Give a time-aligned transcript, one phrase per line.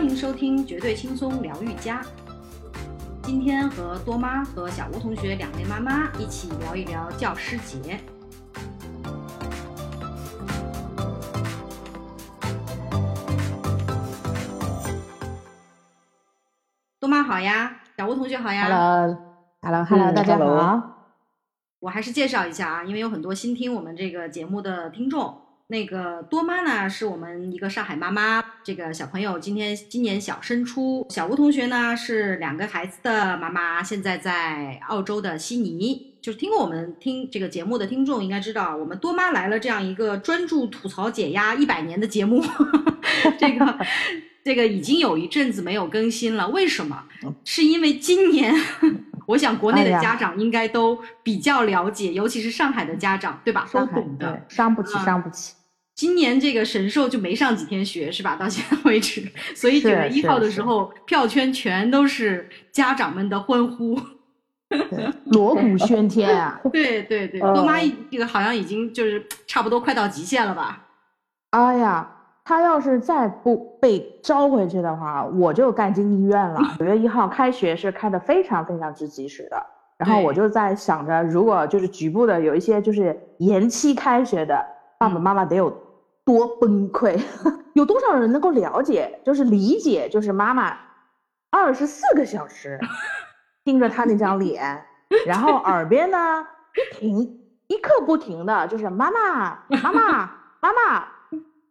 [0.00, 2.00] 欢迎收听绝对轻松疗愈家。
[3.22, 8.00] 今天和多妈和小吴同学两位妈妈一起聊一聊教师节。
[16.98, 18.64] 多妈好呀，小吴同学好呀。
[18.64, 20.80] Hello，Hello，Hello，大家好。
[21.80, 25.49] 我还是介绍一下啊，因为有很多新听我们这个节目的听众。
[25.70, 31.06] 那个多妈呢，是我们一个上海妈妈，这个小朋友今天今年小升初。
[31.10, 36.10] 小吴同学呢是两个孩子的妈妈，现在在澳洲的悉尼。
[36.20, 42.44] 就是听过我们听这个节目的听众应该知道，我们多妈来了这样一个专注吐槽解压一百年的节目，
[43.38, 43.78] 这个
[44.44, 46.48] 这个已经有一阵子没有更新了。
[46.48, 47.04] 为什么？
[47.44, 48.52] 是因为今年。
[49.26, 53.68] 我想国内的家长应该都比较了解，哎、尤其是上海的家长，对吧？
[53.72, 54.44] 都懂的。
[54.48, 55.54] 伤不起，伤不起。
[56.00, 58.34] 今年这个神兽就没上几天学，是吧？
[58.36, 63.98] 到现在为止，所以九月一号的时候，票圈全都是家长们的欢呼，
[65.30, 66.58] 锣鼓喧天啊！
[66.72, 67.74] 对对对，多妈
[68.10, 70.86] 这个好像已经就是差不多快到极限了吧？
[71.50, 72.16] 哎呀。
[72.42, 76.58] 他要是再不被招回去的话，我就干进医院了。
[76.80, 79.66] 九月一号开学是开的非常非常之及时的，
[79.98, 84.66] 然后我就在想着，如果就是局部的有一些就是延期开学的
[84.98, 85.70] 爸爸妈妈得有
[86.24, 87.18] 多崩溃，
[87.74, 90.76] 有多少人能够了解，就是理解，就是妈妈
[91.50, 92.78] 二十四个小时
[93.64, 94.84] 盯着他那张脸，
[95.26, 99.92] 然后耳边呢 不停一刻不停的就是妈妈妈妈
[100.60, 101.08] 妈妈。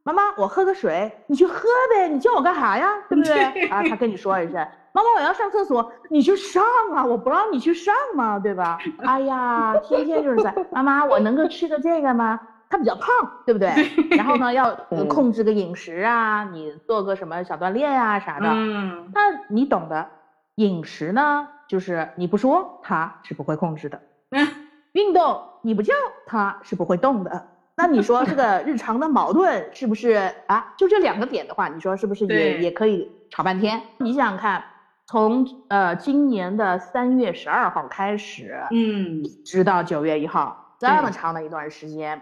[0.02, 2.08] 妈妈，我喝个水，你去喝呗。
[2.08, 2.90] 你叫我干啥呀？
[3.10, 3.68] 对不对？
[3.68, 4.54] 啊，他跟你说一声，
[4.92, 6.64] 妈妈，我要上厕所，你去上
[6.96, 8.80] 啊，我不让你去上嘛，对吧？
[9.06, 12.40] 哎呀，天天就是在，妈妈，我能够吃个这个吗？
[12.70, 13.10] 他比较胖，
[13.46, 13.70] 对不对？
[14.16, 14.74] 然后呢，要
[15.10, 18.48] 控制个饮食啊，你做个什么小锻炼啊啥的。
[18.48, 20.08] 嗯，那你懂的，
[20.56, 24.00] 饮食呢，就是你不说他是不会控制的。
[24.32, 24.48] 嗯，
[24.92, 25.94] 运动你不叫
[26.28, 27.48] 他是不会动的。
[27.76, 30.74] 那你说这个日常的矛盾是不是啊？
[30.78, 33.82] 就这两个点的话，你说是不是也也可以吵半天？
[33.98, 34.64] 你想想看，
[35.08, 42.22] 从呃今年的三月十二号开始，嗯，直到九月一号这么长的一段时间，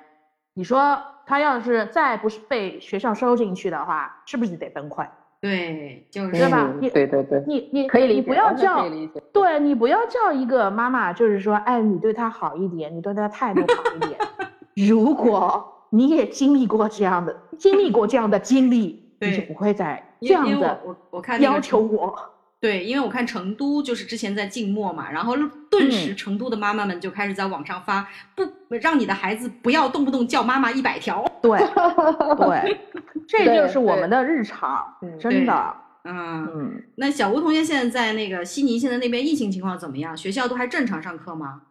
[0.58, 5.08] 你说他要是再不是被学校收进去的话，是不是得崩溃？
[5.40, 6.74] 对，就是对吧？
[6.82, 8.90] 你、对对对，你你可以理解，你不要叫
[9.32, 14.20] 对你不要叫一个妈妈，就是说，哎，你对他好一点，你对他态度好一点。
[14.90, 22.18] 如果你也经历过这样的，经历过这样的经历，你就不会再这样的我我看要求我。
[22.60, 25.36] 对，因为我看成都就是之前在静默嘛，然后
[25.70, 31.24] 顿时成都的妈妈们就开始在网上发，不让你的孩子不要动不动叫妈妈一百条。
[31.42, 31.60] 对
[32.38, 32.80] 对，
[33.28, 34.86] 这就是我们的日常，
[35.20, 35.76] 真的。
[36.10, 40.16] 嗯嗯，那小吴同学现在在那个悉尼，现在那边疫情情况怎么样？
[40.16, 41.62] 学校都还正常上课吗？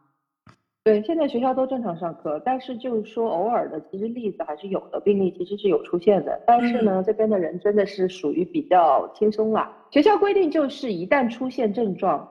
[0.87, 6.41] 对，现在学校都正常上课，但是就是说偶尔的，其实例子还是有的，病例其实是有出现的。
[6.47, 9.69] 但是呢，这边的人真的是属于比较轻松啦。
[9.91, 12.29] 学校规定就是一旦出现症状，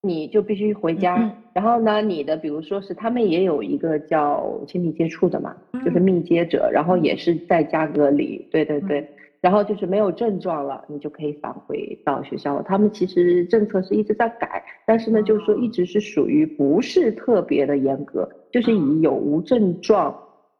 [0.00, 1.16] 你就必须回家。
[1.16, 8.46] 嗯、然后呢，你的比如说是他们也有一个叫亲密接触的嘛，嗯、就是密接者，然后也是在家隔离。
[8.52, 9.04] 对对对。
[9.42, 12.62] 嗯然后就是没有症状了，你就可以返回到学校了。
[12.62, 20.16] 他们其实政策是一直在改，但是呢，就是说一直是属于不是特别的严格，就是以有无症状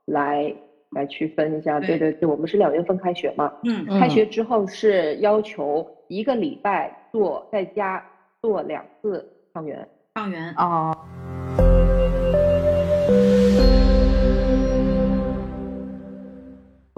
[0.06, 0.52] 来
[0.90, 1.78] 来区分一下。
[1.78, 8.04] 对对对，我们是两月份开学嘛，嗯，开学之后是要求一个礼拜做在家
[8.40, 10.92] 做两次抗原，抗原哦。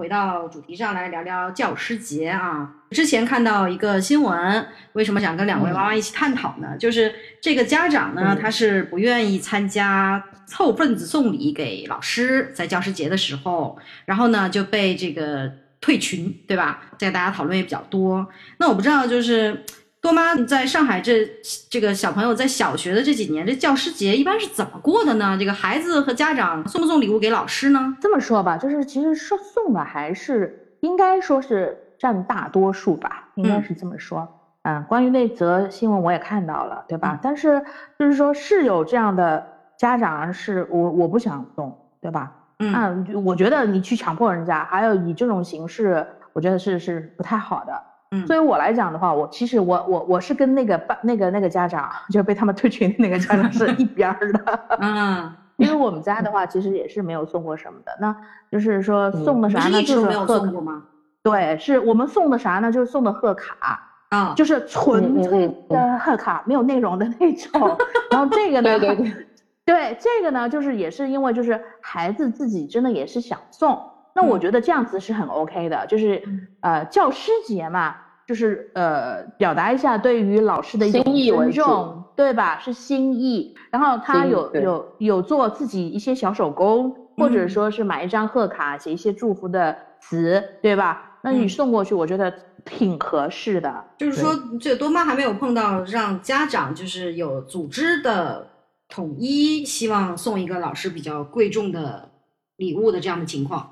[0.05, 2.69] 回到主题上来聊聊教师节啊。
[2.91, 6.67] 之前看到一个新闻，为什么想跟两位妈妈一起探讨呢？
[6.73, 7.11] 嗯、就是
[7.41, 15.51] 这个家长呢，嗯、他是不愿意参加凑份子送礼给老师，在教师节的时候，然后呢就被这个
[15.81, 16.83] 退群，对吧？
[16.99, 18.27] 这个大家讨论也比较多。
[18.59, 19.65] 那我不知道，就是
[20.05, 21.27] 多妈在上海这
[21.67, 25.35] 这个小朋友在小学的这几年，这教师节一般是怎么过的呢？
[25.39, 27.97] 这个孩子和家长送不送礼物给老师呢？
[27.99, 34.27] 这么说吧，就是其实说送的还是应该说是占大多数吧，应该是这么说。
[34.61, 37.13] 嗯，关于那则新闻我也看到了，对吧？
[37.13, 37.59] 嗯、但是
[37.97, 39.43] 就是说是有这样的
[39.75, 42.31] 家长，是我我不想送，对吧？
[42.59, 47.73] 嗯，啊，我觉得你去强迫人家，还有以这种形式，我觉得是是不太好的。
[48.15, 54.59] 嗯，对于我来讲的话，我其实我我我是跟那个班那个那个家长，就被他们退群的那个家长是一边儿的。
[54.79, 57.91] 嗯， 因为我们家的话，其实也是没有送过什么的。
[57.99, 58.15] 那
[58.51, 59.79] 就是说送的啥呢？
[59.79, 60.83] 嗯、就是没有送过吗？
[61.23, 62.71] 对，是我们送的啥呢？
[62.71, 63.79] 就是送的贺卡
[64.09, 67.75] 啊，就是纯粹的贺卡，没有内容的那种。
[68.11, 69.27] 然后这个呢，对对对，
[69.65, 73.81] 对这个呢，就是也是因为就是孩子自己真的也是想送，
[74.13, 76.21] 那我觉得这样子是很 OK 的，就是
[76.61, 77.95] 呃教师节嘛，
[78.27, 82.59] 就是呃表达一下对于老师的一种尊重，对吧？
[82.59, 83.55] 是心意。
[83.69, 91.17] 然后他有有有做自己一些小手工，或者说是买一张贺卡，写一些祝福的词，对吧？
[91.21, 92.31] 那你送过去，我觉得
[92.63, 93.83] 挺合适的。
[93.97, 98.47] 就是说，这多妈还没有碰到让家长就是有组织的
[98.87, 102.09] 统一，希望送一个老师比较贵重的
[102.57, 103.71] 礼物的这样的情况。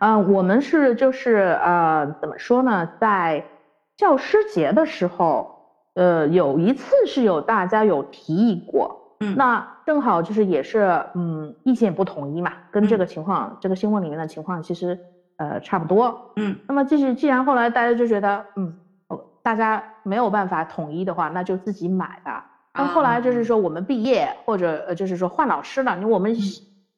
[0.00, 2.88] 嗯，我们是就是呃，怎么说呢？
[3.00, 3.42] 在
[4.00, 14.98] 教师节的时候，呃，有一次是有大家有提议过，嗯，那正好就是也是嗯，意见不统一嘛，跟这个情况，这个新闻里面的情况其实。
[15.40, 18.76] 呃，差不多，嗯，那么就是既然后来大家就觉得，嗯，
[19.42, 22.44] 大家没有办法统一的话，那就自己买吧。
[22.74, 26.36] 那后来就是说我们毕业或者呃就是说换老师了，因为我们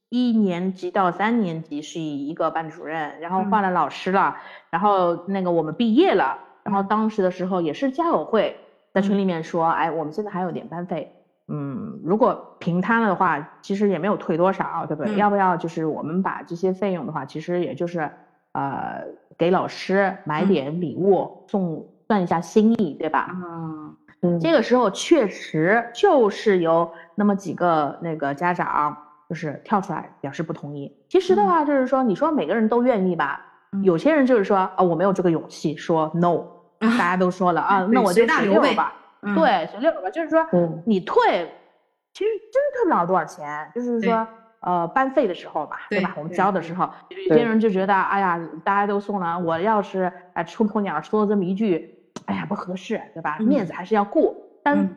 [0.09, 4.37] 一年级到三年级是一个班主任，然后换了老师了，
[4.71, 8.57] 然后那个我们毕业了，然后当时的时候也是家委会
[8.93, 11.13] 在群里面说，哎，我们现在还有点班费，
[11.49, 15.17] 嗯，如果平摊了的话，其实也没有退多少，对不对？
[15.17, 18.11] 要不要就是我们把这些费用的话，其实也就是。
[18.55, 19.03] 呃，
[19.39, 23.31] 给老师买点礼物送，算一下心意，对吧？
[24.21, 28.95] 嗯，这个时候确实就是有那么几个那个家长
[29.27, 30.95] 就是跳出来表示不同意。
[31.09, 33.41] 其实的话就是说，你说每个人都愿意吧？
[33.83, 36.45] 有些人就是说啊，我没有这个勇气说 no，
[36.83, 38.93] 大家都说了啊， 那我就随六吧。
[39.21, 40.47] 对，随六吧，就是说
[40.85, 41.51] 你退，
[42.13, 44.27] 其实真退不了多少钱，就是说。
[44.65, 46.15] 呃，班费的时候吧，对吧？
[46.17, 46.89] 我们交的时候，
[47.29, 51.93] 有些人就觉得，哎呀，大家都送了，我要是哎出破鸟说了这么一句，
[52.27, 53.39] 哎呀不合适，对吧？
[53.41, 54.37] 面子还是要顾。
[54.63, 54.89] 但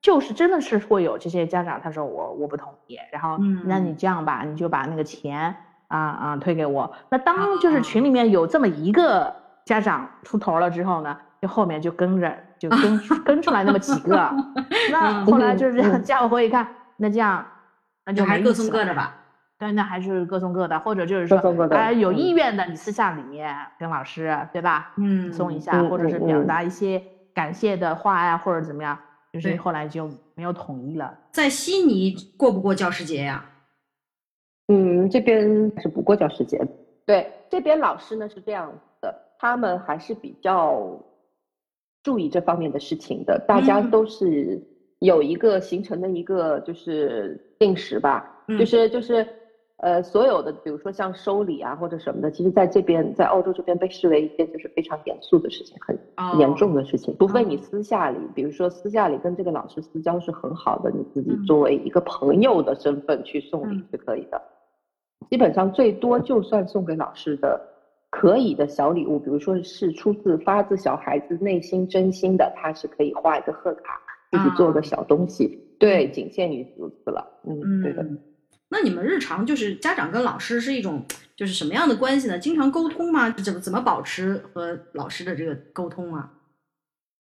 [0.00, 5.54] 就是真的是会有这些家长，他说我我不同意，然后那你这样吧，你就把那个钱
[5.86, 6.92] 啊啊退给我。
[7.08, 9.32] 那当就是群里面有这么一个
[9.64, 14.30] 家长出头了之后呢，就后面就跟着就跟 跟出来那么几个，
[14.92, 16.66] 那后来就是这样，家委会一看，
[16.96, 17.44] 那这样。
[18.04, 19.14] 那就还是各送各的吧，
[19.58, 21.38] 对，那还是各送各的，或者就是说，
[21.70, 24.92] 哎，有意愿的，你私下里面跟老师，对吧？
[24.96, 27.00] 嗯，送一下，或者是表达一些
[27.32, 28.98] 感谢的话呀，或者怎么样，
[29.32, 31.16] 就是后来就没有统一了。
[31.30, 33.44] 在悉尼过不过教师节呀？
[34.66, 35.40] 嗯，这边
[35.80, 36.60] 是不过教师节。
[37.06, 40.98] 对，这边老师呢是这样的，他们还是比较
[42.02, 44.60] 注意这方面的事情的，大家都是。
[45.02, 49.26] 有一个形成的一个就是定时吧，就是就是，
[49.78, 57.16] 呃，所有的比如说像收礼啊或者什么的，其实在这边在澳洲这边被视为一件就是非常严肃的事情，很严重的事情。
[57.18, 64.40] 除非你私下里，比如说私下里跟这个老师私交是很好的，你自己作为一个朋友的身份去送礼是可以的。
[65.28, 67.60] 基本上最多就算送给老师的
[68.12, 74.00] 可以的小礼物，比如说是出自发自小孩子内心真心的，他是可以画一个贺卡。
[74.30, 77.22] 自己做个小东西，对，仅限于如此了。
[77.44, 78.02] 嗯，对的。
[78.70, 81.04] 那你们日常就是家长跟老师是一种
[81.36, 82.38] 就是什么样的关系呢？
[82.38, 83.28] 经常沟通吗？
[83.28, 86.32] 怎么怎么保持和老师的这个沟通啊？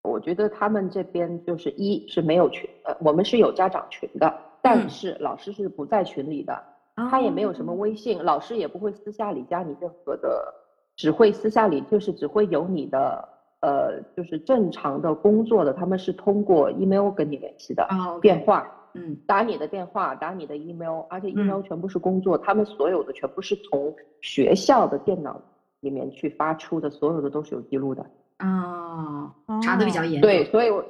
[0.03, 6.63] 我觉得他们这边就是一是没有群，呃，我们是有家长群的，但是老师是不在群里的，
[6.95, 10.53] 他也没有什么微信，老师也不会私下里加你任何的，
[10.95, 13.29] 只会私下里就是只会有你的。
[13.61, 17.87] 呃，就是正常的工作的，他们是通过 email 跟你联系的，
[18.19, 25.39] 电话，嗯，打你的电话，打你的 email，而且 email 全部是工作，他们所有的全部是从学校的电脑
[25.81, 28.03] 里面去发出的，所有的都是有记录的，
[28.37, 29.31] 啊，
[29.61, 30.83] 查的比较严，对，所以我，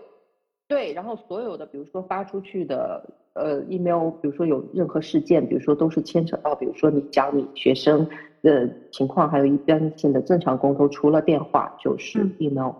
[0.69, 8.07] 对，然后所有的，比如说发出去的，呃，email，比如说有任何事件，比如说都是牵扯到，比如说你讲你学生。
[8.43, 12.71] 的情况还有一般性的正常沟通，除了电话就是 email，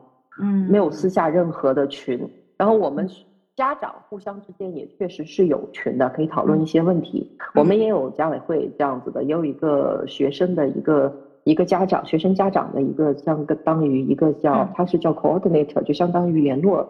[0.42, 2.20] 嗯，没有私下任何的群。
[2.58, 3.08] 然后我们
[3.56, 7.38] 家长互相之间也确实是有群的，可以讨论一些问题。
[7.54, 16.90] 我们也有家委会这样子的，也有一个学生的一个一个家长，学生家长的一个相当于一个叫他是叫 coordinator，就相当于联络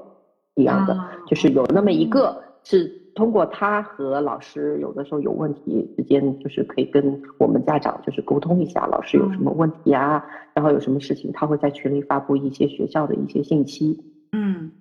[0.56, 3.01] 一样的，就是有那么一个是。
[3.14, 14.00] 通过他和老师有的时候有问题之间，就是可以跟我们家长就是沟通一下，老师有什么问题啊，然后有什么事情，他会在群里发布一些学校的一些信息，
[14.32, 14.72] 嗯，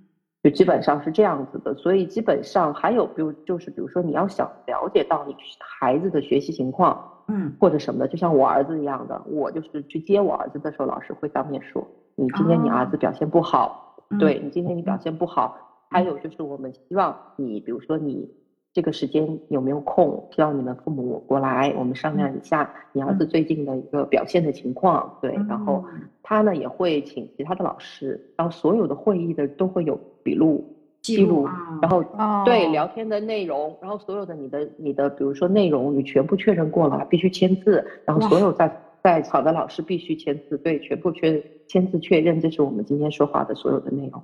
[0.42, 1.74] 就基本上是这样子的。
[1.74, 14.18] 所以基本上还有，比如就是比如说你要想了解到你孩子的学习情况，嗯，或者什么的，就像我儿子一样的，我就是去接我儿子的时候，老师会当面说，你今天你儿子表现不好，嗯。
[14.18, 15.56] 对你今天你表现不好，
[15.90, 18.30] 还有就是我们希望你，比如说你
[18.72, 26.02] 这个时间有没有空，希望你们父母过来，我们商量一下你儿子最近的一个表现的情况，对，然后嗯。
[26.22, 30.64] 他呢也会请其他的老师，然后所有的会议的都会有笔录
[31.02, 31.44] 记录
[31.82, 32.44] 然后哦。
[32.44, 44.22] 对聊天的内容，然后所有的你的你的，比如说内容，你全部确认过了，必须签字，然后所有在在场的老师必须签字，对，全部确签字确认，这是我们今天说话的所有的内容。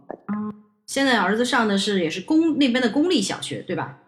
[0.87, 3.99] 现在儿子上的是也是公那边的公立小学，对吧？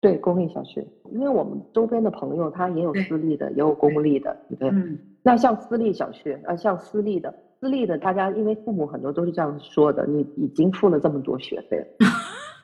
[0.00, 4.70] 对，公立小学，因为我们周边的朋友他也有私立的，也有公立的，对不对？
[4.70, 11.86] 嗯那像私立小学，呃，像私立的，私立的，大家因为父母很多都是这样说的，你已经付了这么多学费了，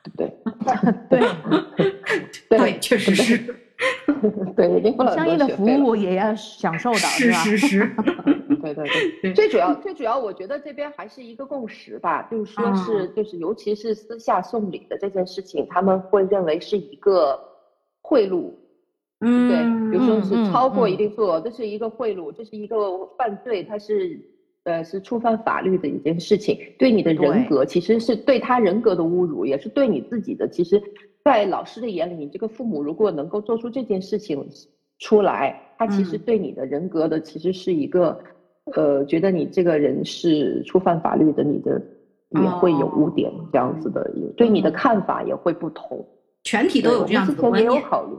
[0.01, 0.33] 对不对？
[2.49, 3.37] 对，对确实是，
[4.55, 5.65] 对，已经付了很相应的服。
[5.83, 7.37] 务也要享受到，是吧？
[7.39, 7.79] 是 是，
[8.25, 17.39] 对对对，对最主要最主要，我觉得这边还是一个共识吧，就是说是、就是尤其是私下送礼的这件事情，他们会认为是一个
[18.01, 18.51] 贿赂，
[19.19, 20.91] 嗯，对，比如说是嗯超过嗯。
[20.91, 24.19] 一定数额，这是一个贿赂，这是一个犯罪，它是
[24.63, 30.47] 呃是触犯法律的一件事情，对你的人格其实是对他人格的侮辱，也是对你自己的。
[30.47, 30.81] 其实，
[31.23, 34.47] 在老师的眼里，你这个父母如果能够做出这件事情
[34.99, 36.19] 出来，他其实嗯。
[36.25, 38.17] 对你的人格的其实是一个
[38.73, 41.81] 呃，觉得你这个人是触犯法律的，你的
[42.29, 44.73] 也会有污点哦这样子的，对你的嗯。
[44.73, 46.03] 看法也会不同。
[46.43, 48.15] 全体都有这样子的对我们之前也观念，有考虑，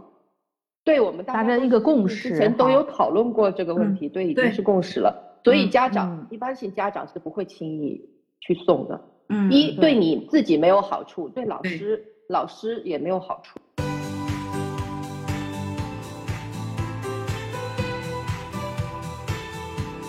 [0.85, 5.41] 对我们大家一个共识之前都有讨论过这个问嗯题，对，已经是共识了。
[5.45, 6.27] 所以嗯家长、嗯。
[6.31, 8.01] 一般性家长是不会轻易
[8.41, 9.93] 去送的，嗯，一对。
[9.93, 11.71] 对你自己没有好处，对老对。
[11.73, 13.59] 师老师也没有好处。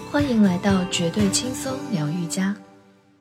[0.09, 2.55] 欢迎来到绝对轻松疗愈家。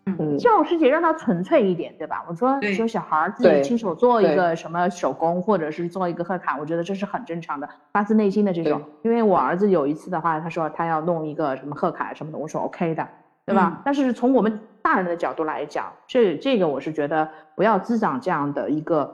[0.05, 2.25] 嗯，教师节让它纯粹一点，对吧？
[2.29, 8.81] 我说你说小孩儿自己亲手做一个什么手工，或者是做一个贺卡，我觉得这是很正常的，发自内心的这种。
[9.03, 13.07] 因为我儿子有一次的话，他说他要弄一个什么贺卡什么的，我说 OK 的，
[13.45, 13.73] 对吧？
[13.75, 19.13] 嗯但是从我们大人的角度来讲，这这个我是觉得不要滋长这样的一个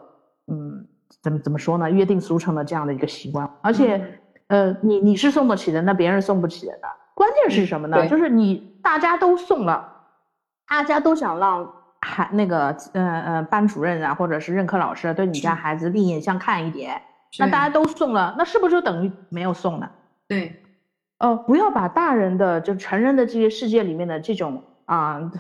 [0.48, 0.86] 嗯，
[1.22, 1.90] 怎么怎么说呢？
[1.90, 3.96] 约定俗成的这样的一个习惯，而且。
[3.96, 4.12] 嗯
[4.48, 6.76] 呃，你你是送得起的，那别人送不起的。
[7.14, 7.96] 关键是什么呢？
[7.98, 9.86] 对就是你大家都送了，
[10.68, 17.00] 大家都想让孩那个呃呃班主任啊，或者是任课老师对你家孩子另眼相看一点。
[17.38, 19.88] 那大家都送了，那是不是就等于没有送呢？
[20.28, 20.62] 对，
[21.18, 25.32] 呃，不要把大人的就成人的这些世界里面的这种啊、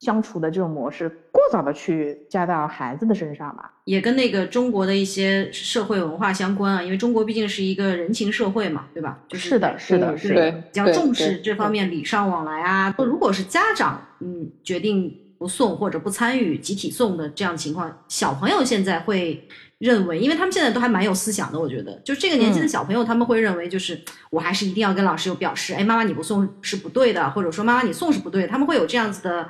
[0.00, 3.72] 相处的这种模式，过早的去加到孩子的身上吧。
[3.84, 9.18] 也跟那个中国的一些社会文化相关啊，因为中国毕竟是一个人情社会嘛，对吧？
[9.28, 10.52] 就是的，是的，嗯是的。
[10.52, 12.94] 比较重视这方面礼尚往来啊。
[12.98, 22.68] 如果是家长嗯决定不送或者不参与集体送的这样情况，小朋友现在会认为，因为他们现在都还蛮有思想的，我觉得，就这个年纪的嗯。
[22.68, 29.48] 小朋友，他们会认为就是我还是一定要跟老师有表示，哎，妈妈你不送是不对的，或者说妈妈你送是不对的，他们会有这样子的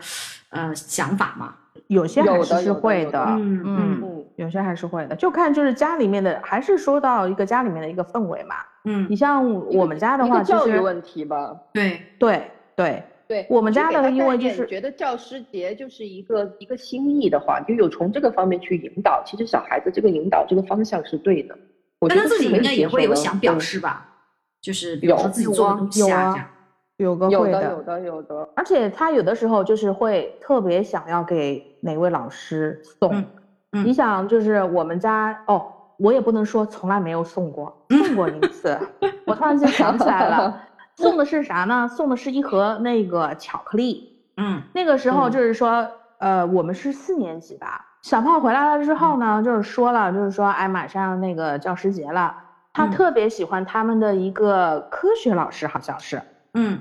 [0.50, 1.54] 呃想法嘛？
[1.86, 8.56] 有些还是会的，嗯嗯嗯，有些还是会的，就看就是家里面的，还是说到一个家里面的一个氛围嘛。
[8.84, 9.06] 嗯。
[9.08, 11.56] 你，像我们家的话，教育问题吧。
[11.72, 12.50] 对，对。
[12.76, 13.04] 对，对
[13.48, 19.22] 我们家的因为就是觉得教师节就是一个一个心意的话，就有从这个方面去引导。
[19.24, 21.56] 其实小孩子这个引导这个方向是对的，
[22.00, 24.08] 我觉但他自己应该也会有想表对示吧？
[24.60, 26.48] 就是比如说有自己做的东西啊，有啊这样。
[26.98, 33.14] 有个会有的有的有的，而且他有的时候就是会特别想要给哪位老师送。
[33.14, 33.24] 嗯
[33.70, 35.64] 嗯你想，就是我们家哦，
[35.98, 38.76] 我也不能说从来没有送过，送过一次。
[39.26, 40.60] 我突然间想起来了，
[41.02, 41.86] 送的是啥呢？
[41.88, 44.04] 送的是一盒那个巧克力。
[44.36, 45.30] 嗯那个时候嗯。
[45.30, 45.88] 就是说，
[46.18, 52.34] 呃，我们是四年级吧，小胖回来了之后呢，就是说了，就是说，哎，马上那个教师节了，
[52.72, 52.90] 他嗯。
[52.90, 56.20] 特别喜欢他们的一个科学老师，好像是。
[56.54, 56.80] 嗯。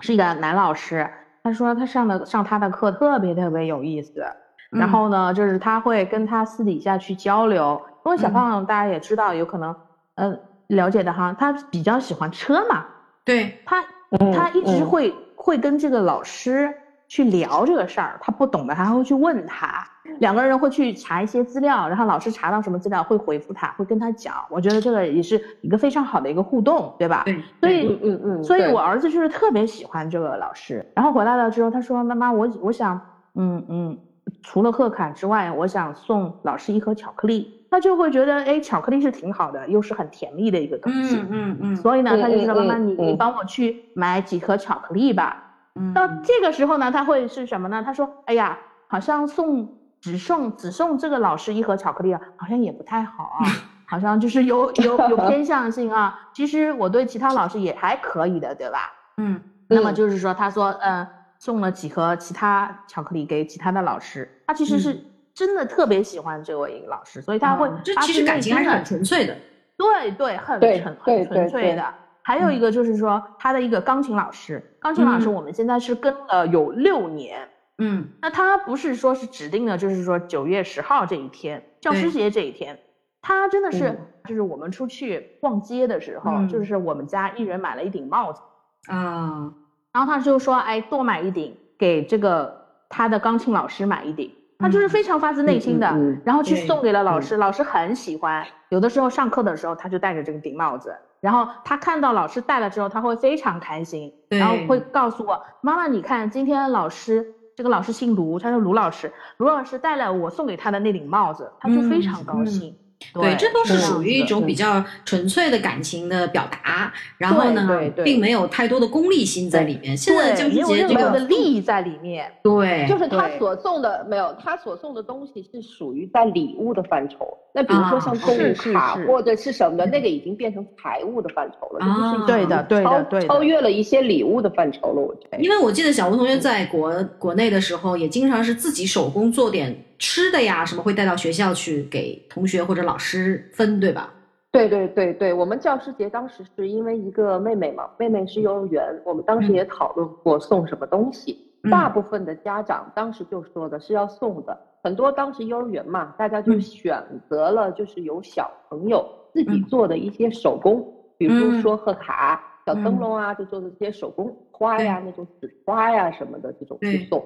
[0.00, 1.10] 是一个男老师，
[1.42, 4.24] 他说他上的上他的课特别特别有意思，
[4.72, 4.78] 嗯。
[4.78, 8.32] 然后呢，就是他会跟他私底下去交流，因为小嗯。
[8.32, 9.74] 胖大家也知道，有可能
[10.14, 10.36] 呃
[10.68, 12.84] 了解的哈，他比较喜欢车嘛，
[13.28, 13.84] 对，他
[14.18, 16.72] 嗯他一直嗯会会跟这个老师
[17.08, 19.84] 去聊这个事儿，他不懂的他还会去问他，
[20.18, 27.22] 两个人会去查一些资料，然后老师查到什么资料会回复他，会跟他讲，我觉得这个也是一个非常好的一个互动，对吧？
[27.26, 32.98] 对，所以嗯嗯嗯，所以我儿子就是特别喜欢这个老师，然后回来了之后，他说：“妈妈，我我想，
[33.34, 33.98] 嗯嗯，
[34.42, 37.54] 除了贺卡之外，我想送老师一盒巧克力。
[37.70, 41.16] 他就会觉得，哎，巧克力是挺好的，又是很甜蜜的一个东西。
[41.16, 41.76] 嗯嗯嗯。
[41.76, 45.44] 所以呢，他就说：“妈妈，你你帮我去买几盒巧克力吧。”
[45.78, 45.92] 嗯。
[45.92, 47.82] 到这个时候呢，他会是什么呢？
[47.84, 49.68] 他说：“哎呀，好像送
[50.00, 53.44] 只送只送这个老师一盒巧克力啊，好像也不太好啊，
[53.84, 56.18] 好像就是有有有偏向性啊。
[56.32, 58.92] 其实我对其他老师也还可以的，对吧？
[59.18, 59.38] 嗯。
[59.70, 61.06] 那么就是说，他说，嗯，
[61.38, 64.98] 送了几盒其他巧克力给其他的老师，他其实是。
[65.34, 69.36] 真的特别喜欢这位老师，所以他会，这其实感情还是很纯粹的。
[69.76, 71.94] 对对，很纯很纯粹的。
[72.22, 77.48] 还有一个就是说，他的一个钢琴老师，钢琴老师我们现在是跟了有六年。
[77.78, 82.76] 嗯，那他不是说是指定的，就是说九月十号这一天，教师节这一天，
[83.22, 88.42] 他真的是，就是我们出去逛街的时候，就是我们家一人买了一顶帽子。
[88.88, 89.52] 啊，
[89.98, 92.56] 然后他就说，哎，多买一顶给这个
[92.88, 94.32] 他的钢琴老师买一顶。
[94.60, 95.92] 他就是非常发自内心的，
[96.24, 98.46] 然后去送给了老师，老师很喜欢。
[98.68, 112.76] 有的时候上课的时候，他就戴着这个顶帽子，然后他看到老师戴了之后，他会非常开心，然后会告诉我妈妈，你看今天老师这个老师姓卢，他说卢老师，卢老师戴了我送给他的那顶帽子，他就非常高兴。
[113.14, 119.96] 对，这都是属于一种比较纯粹的感情的表达，然后呢，并没有太多的功利心在里面。
[119.96, 127.26] 现在教师节这个利益在里面，对，就是他所送的没有，他所送的东西是属于在礼物的范畴。
[127.54, 135.00] 那比如说像购物卡或者是什么的，那个已经变成财务的范畴了，就是对的，对的，对超越了一些礼物的范畴了。
[135.00, 139.84] 我觉得，因为我记得小吴同学在国国内的时候，也经常是自己手工做点。
[139.98, 144.14] 吃的呀，什么会带到学校去给同学或者老师分，对吧？
[144.50, 151.44] 对对对对，我们教师节当时是因为一个妹妹嘛，妹妹是幼儿园，我们当时也讨论过送什么东西。
[151.70, 160.86] 大部分的家长当时就说的是要送的，很多当时幼儿园嘛，大家就选择了就是有小朋友自己做的一些手工，
[161.18, 167.22] 比如说贺卡、小灯笼啊，就做的这些手工花呀，那种纸花呀什么的这种去送。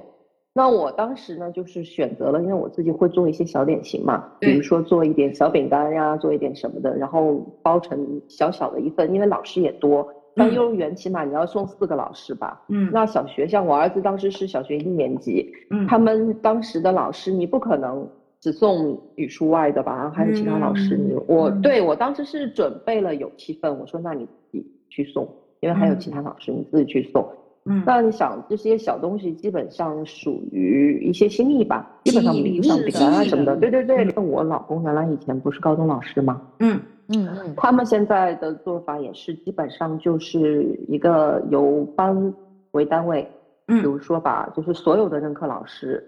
[0.55, 18.07] 那我当时呢，就是选择了，因为我自己会做一些小点心嘛，比如说做一点小饼干呀，做一点什么的，然后包成小小的一份，因为老师也多，那幼儿园起码你要送四个老师吧，嗯，那小学像我儿子当时是小学一年级，嗯，他们当时的老师你不可能
[18.39, 25.27] 只送语数外的吧，还有其他老师，你我对我当时是准备了有七份，我说那你自己去送，
[25.61, 27.27] 因为还有其他老师，你自己去送。
[27.65, 33.57] 嗯，那你想这些小东西基本上属于一些心意吧，基本上比不上饼干啊什么的。
[33.57, 36.43] 对对对，我老公原来以前不是高中老师嘛？
[36.59, 42.35] 嗯嗯嗯，他们现在的做法也是基本上就是一个由班
[42.73, 43.31] 为单位，
[43.69, 46.05] 嗯，比如说把就是所有的任课老师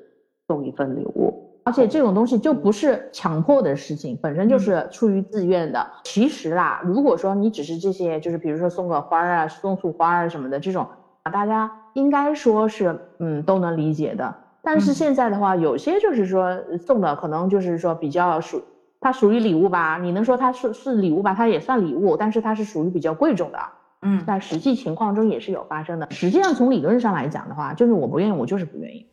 [0.49, 5.87] 送一份礼物，而且这种东西就不是强迫的事情，本身就是出于自愿的。
[6.03, 10.85] 其实啦，如果说你只是这些，就是比如说送个花啊、送束花啊什么的这种。
[11.33, 14.35] 大家应该说是，嗯，都能理解的。
[14.63, 18.63] 但是现在的话，有些就是说送的可能就是说比较属，
[19.01, 19.99] 它属于礼物吧。
[20.03, 21.33] 你能说它是是礼物吧？
[21.33, 23.59] 它也算礼物，但是它是属于比较贵重的。
[24.03, 26.07] 嗯，在实际情况中也是有发生的。
[26.11, 29.07] 实际上从理论上来讲的话，就是我不愿意，我就是不愿意。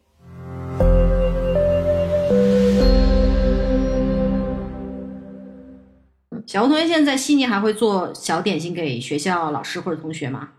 [6.46, 10.50] 小吴同学现在在悉尼还会做小点心给学校老师或者同学吗？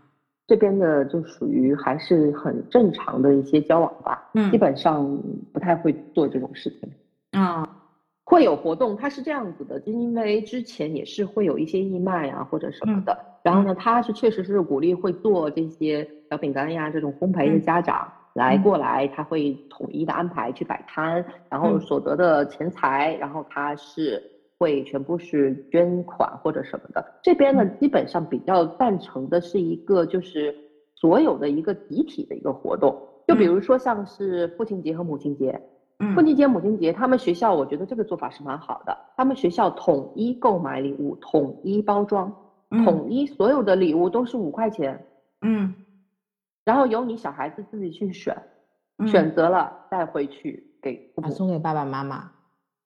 [0.45, 5.17] 这边的就属于还是很正常的一些交往吧，嗯，基本上
[5.53, 6.91] 不太会做这种事情，
[7.31, 7.67] 啊，
[8.25, 18.11] 会有活动，它是这样子的，就因为之前也是会有一些义卖啊或者什么的，然后呢，他是确实是鼓励会做这些小饼干呀这种烘焙的家长。
[18.33, 24.32] 来过来，他会统一的安排去摆摊，然后所得的钱财，然后他是。
[24.63, 30.55] 会全部是捐款或者什么的，这边呢基本上比较赞成的是一个就是
[30.95, 32.97] 所有的一个集体的一个活动，
[33.27, 35.61] 就比如说像是父亲节和母亲节，
[36.15, 42.33] 父亲节母亲节，他们学校我觉得这个做法是蛮好的，他们学校统一购买礼物，统一包装，
[42.85, 45.05] 统一所有的礼物都是五块钱，
[45.41, 45.73] 嗯，
[46.63, 48.33] 然后由你小孩子自己去选，
[49.07, 52.31] 选择了带回去给送给爸爸妈妈。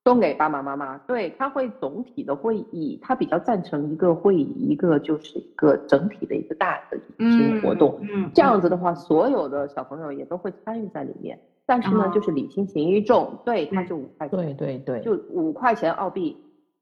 [0.07, 11.37] 送给爸爸妈妈，对他会总体的会以他比较赞成一个会以一个就是一个整体的一个大的一些活动，嗯，这样子的话，所有的小朋友也都会参与在里面。
[11.65, 16.37] 但是呢，就是礼轻情意重，对，他就五块钱，对对对，就五块钱澳币，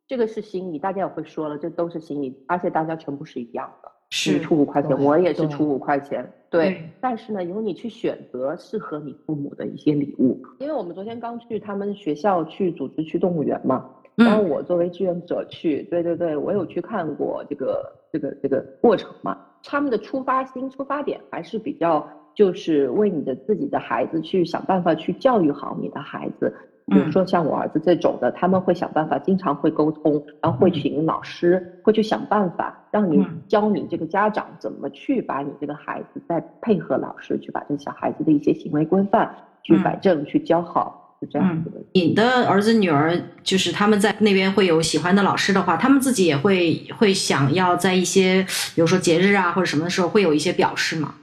[0.05, 3.91] 这个是心意，大家也会说了，这都是心意，而且大家全部是一样的。
[4.17, 6.89] 是你出五块钱，我也是出五块钱，对对。
[7.01, 10.41] 但是呢，由你去选择适合你父母的一些礼物。
[10.59, 19.37] 因为我们昨天刚去他们学校去组织去动物园嘛，然后嗯我作为志愿者去，对对对，我有去看过这个这个这个过程嘛。
[19.65, 26.53] 他们的出发心、出发点还是比较，就是为你的自己的孩子去想办法去教育好你的孩子。
[26.87, 41.77] 比如嗯说像我儿子这种的，他们会想办法，经常会沟通，然后会请老师，会去想办法让你嗯教你这个家长怎么去把你这个孩子再配合老师去把这小孩子的一些行为规范去嗯摆正、去教好，是这样子的。
[41.93, 48.45] 你的儿子女儿就是他们在那边会有喜欢的老师的话，他们自己也会会想要在一些
[48.75, 51.15] 比如说节日啊或者什么的时候会有一些表示吗？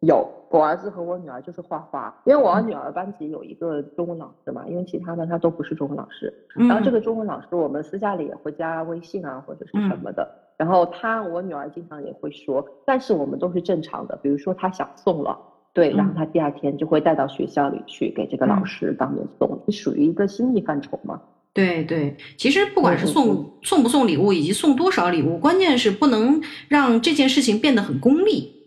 [0.00, 6.32] 有，我儿子和我女儿就是画画，因为我嗯女儿班级有一个中文老师嘛，因为其他的她都不是中文老师。
[6.56, 10.28] 嗯然后这个中文老师我们私下里也会加微信啊或者是什么的。
[10.56, 15.38] 然后她我女儿经常也会说，但是我们都是正常的，比如说她想送了。
[15.72, 21.20] 对，然后嗯她第二天就会带到学校里去给这个老嗯师当面送，这属于一个心意范畴嘛。
[21.52, 28.59] 对对，其实不管是送送不送礼物，以及送多少礼物，关键是不能让这件事情变得很功利。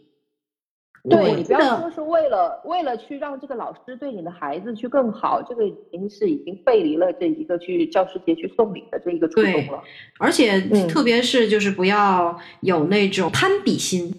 [1.09, 9.83] 对你不要说是为了为了去让这个老师对你的孩子去更好，这个已经是已经背离了这一个去教师节去送礼的这一个初对衷了。
[10.17, 14.15] 而且嗯特别是就是不要有那种攀比心。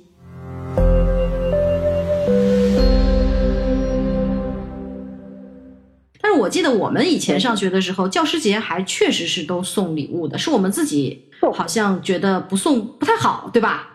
[6.20, 13.93] 但是我记得我们以前上学的时候，教师节还确实是都送礼物的，是我们自己好像觉得不送不太好，对吧？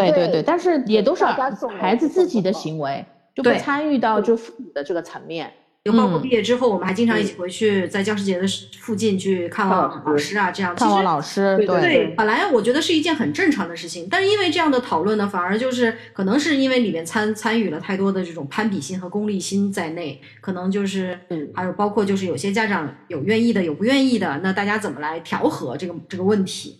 [0.00, 3.04] 对对对对，但是也都是孩子自己的行为，
[3.34, 5.52] 就不参与到就父母的这个层面。
[5.84, 8.46] 就包括嗯毕业之后，我们还经常一嗯起回去，在教师节的
[8.80, 10.74] 附近去看望老师啊，这样。
[10.74, 26.78] 看望老师，对对对，本来我觉得是一件很正常的事情，但是因为这样的讨论呢，反而就是可能是因为里面参参与了太多的这种攀比心和功利心在内，可能就是嗯还有包括就是有些家长有愿意的，有不愿意的，那大家怎么来调和这个这个问题？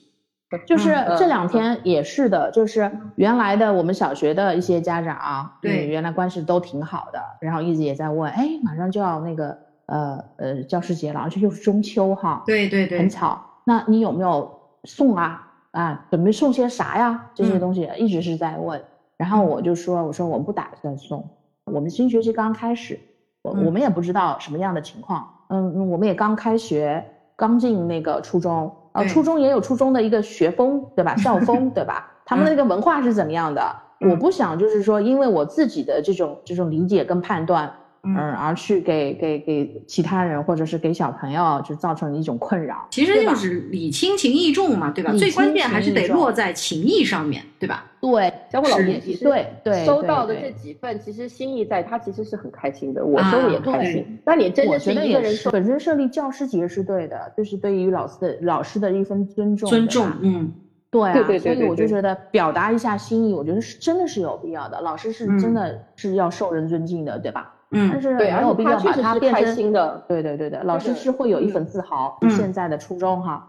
[0.66, 13.40] 就是嗯这两天也是的，就是原来的我们小学的一些家长啊，对嗯原来关系都挺好的，然后一直也在问，哎，马上就要那个呃呃教师节了，而且又是中秋哈，对对对很，巧。
[13.64, 15.50] 那你有没有送啊？
[15.72, 17.30] 啊，准备送些啥呀？
[17.34, 18.80] 这些嗯东西一直是在问。
[19.16, 21.28] 然后我就说，我说我不打算送，
[21.64, 23.00] 我们新学期刚开始，
[23.42, 25.28] 我嗯我们也不知道什么样的情况。
[25.48, 27.04] 嗯嗯，我们也刚开学，
[27.34, 31.14] 刚进那个初中，啊，对初中也有初中的一个学风，对吧？
[31.20, 32.10] 校风，对吧？
[32.24, 33.60] 他们的那个文化是怎么样的？
[34.00, 37.72] 嗯我不想就是说，因为我自己的这种这种理解跟判断，
[38.04, 42.86] 嗯嗯，而去给给给其他人或者是给小朋友就造成一种困扰。
[42.90, 45.12] 其实就是礼轻情意重嘛，对吧？
[45.12, 47.84] 最关键还是得落在情义上面，对吧？
[48.00, 54.18] 对，小虎老师是对对对收到的这几份，其实心意在，他其实是很开心的，我啊收了也开心。
[54.26, 60.52] 那你真我的是觉得，一个人收，本身设立教师节是对的，就是对于老师的老师的一份尊重，尊，重嗯，
[60.90, 64.78] 对啊，对对对所以对对我就觉得表达一下心意，我觉得是真的是有必要的。
[64.82, 67.53] 老师是嗯真的是要受人尊敬的，对吧？
[67.70, 67.90] 嗯。
[67.90, 70.04] 但是没有必要且他确实把它变是开成心的。
[70.08, 71.52] 对对对对，老师是会有一嗯。
[71.52, 72.16] 份自豪。
[72.22, 72.30] 嗯。
[72.30, 73.44] 现在的初中哈，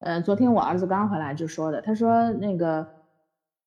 [0.00, 2.86] 呃，昨天我儿子刚回来就说的，他说那个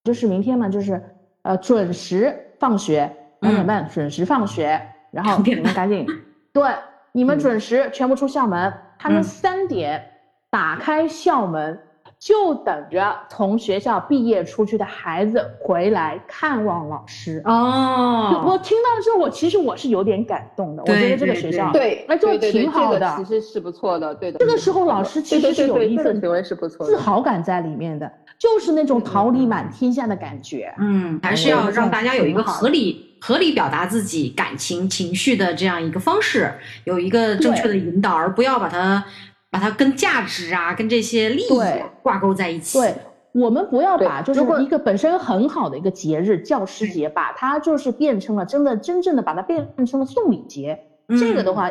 [0.03, 1.01] 就是明天嘛，就是
[1.43, 6.05] 呃准时放学，两点嗯半准时放学，然后你们赶紧，
[6.53, 6.63] 对，
[7.11, 7.39] 你们嗯。
[7.39, 9.23] 准时全部出校门，他们嗯。
[9.23, 10.01] 三点
[10.49, 11.79] 打开校门。
[12.21, 17.41] 就等着从学校毕业出去的孩子回来看望老师。
[17.45, 20.83] 哦，我听到之后，我其实我是有点感动的。
[20.83, 22.99] 我觉得这个学校，对，哎，就挺好的。
[22.99, 24.37] 这个其实是不错的，对的。
[24.37, 30.71] 这个时候老师其实是有一份对这个行为是不错的自豪感在里面的，就是那种桃李嗯满天下的感觉。
[30.77, 36.53] 嗯，还是要让大家有一个合理合理表达自己感情情绪的这样一个方式，
[36.83, 39.03] 有一个正确的引导，而不要把它
[39.51, 42.79] 把它跟价值啊、跟这些利益对挂钩在一起。
[42.79, 42.95] 对，
[43.33, 50.79] 我们不要把就是如果一个本身很好的一个节日教师节，把它就是变成了真的真正的把它变成了送礼节。
[51.09, 51.69] 嗯这个的，话，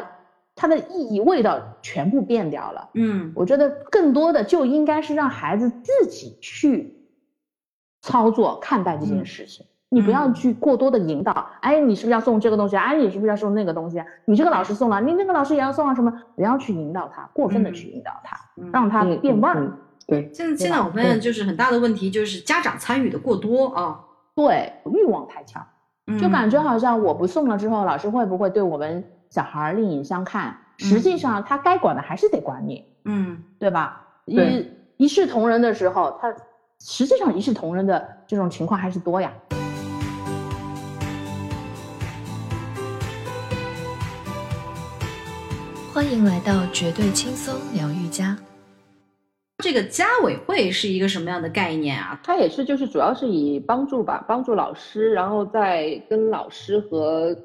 [0.55, 2.91] 它的意义味道全部变掉了。
[2.93, 6.95] 嗯我觉得更多的就应该是让孩子自己去
[8.03, 9.65] 操作看待这件事情。
[9.91, 12.85] 你不要嗯去过多的引导，哎，你是不是要送这个东西啊？
[12.85, 14.07] 哎，你是不是要送那个东西啊？
[14.25, 15.95] 你这个老师送了，你那个老师也要送啊？
[15.95, 16.13] 什么？
[16.37, 19.61] 不要去引导他，过分的嗯去引导他，嗯让他嗯变味儿。
[19.61, 24.01] 嗯嗯对，现在现在我发现就是很大的问题，就是家长参与的过多啊，
[24.35, 25.65] 对，欲望太强，
[26.21, 30.57] 就嗯感觉好像我不送了之后，老师会不会对我们小孩儿另眼相看？
[30.79, 34.05] 实际上，他该管的还是得管你，嗯对吧？
[34.27, 36.35] 对一一视同仁的时候，他
[36.81, 39.33] 实际上一视同仁的这种情况还是多呀。
[46.01, 48.35] 欢迎来到绝对轻松疗愈家。
[49.63, 52.19] 这个家委会是一个什么样的概念啊？
[52.25, 57.37] 它也是，就是主要是以帮助吧，帮助老师，然后再跟老师和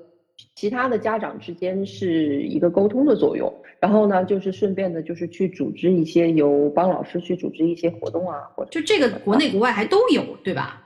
[0.55, 3.53] 其他的家长之间是一个沟通的作用。
[3.81, 10.81] 然后呢，就是顺便的，就是去组织一些由帮老师去组织一些活动啊，或者就这个国内国外还都有，对吧？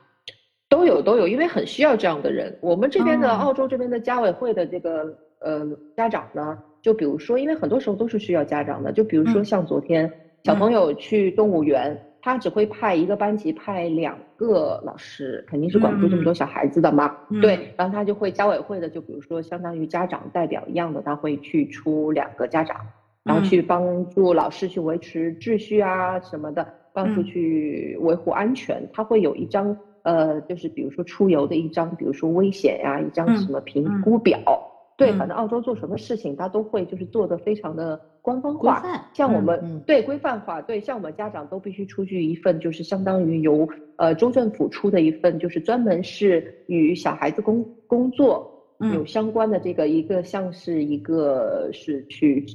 [0.69, 2.57] 都有都有，因为很需要这样的人。
[2.61, 10.11] 我们这边的哦澳洲这边的家委会的这个呃家长呢，就比如说，因为很多时候都是需要家长的，就比如说嗯像昨天
[10.43, 17.15] 小朋友去动物园，他只会派一个班级派两个老师，肯定是管不住这么多小孩子的嘛。
[17.29, 22.77] 嗯对，然后他就会家委会的，就比如说相当于家长代表一样的，他会去出两个家长，
[23.23, 28.81] 然后嗯去帮助老师去维持秩序啊什么的，帮助嗯去维护安全。
[28.93, 34.39] 他会有一张呃，就是比如说出游的一张，比如说危险呀、一张嗯什么评估表。
[34.99, 38.83] 对，嗯反正澳洲做什么事情，他都会就是做的非常的官方化。
[39.13, 52.45] 像我们、嗯对规范化，对，像我们家长都必须出具一份，就是相当于由呃州政府出的一份，就是专门是与小孩子工工作嗯有相关的这个一个像是一个是去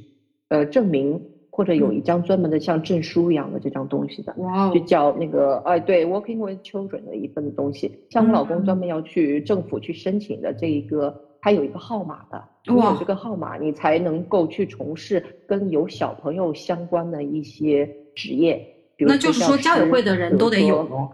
[0.48, 4.34] 呃证明或者有嗯一张专门的像证书一样的这张东西的。
[4.72, 18.54] 就叫那个哎，对，Working with Children 的一份东西，像我老公专门要去政府去申请的这一个，它有一个号码的，你有这个号码，你才能够去从事跟有小朋友相关的一些职业，
[18.96, 21.10] 比如那就是说家委会的人都得有。